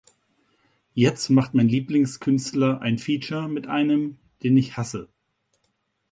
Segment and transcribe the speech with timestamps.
[0.95, 5.09] Jetzt macht mein Lieblingskünstler ein Feature mit einem, den ich hasse.